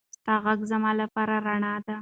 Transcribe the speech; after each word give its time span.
ستا 0.17 0.33
غږ 0.43 0.59
زما 0.71 0.91
لپاره 1.01 1.35
رڼا 1.45 1.73
ده. 1.85 1.89